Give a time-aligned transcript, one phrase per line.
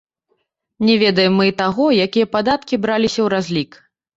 [0.87, 3.71] Не ведаем мы і таго, якія падаткі браліся ў разлік.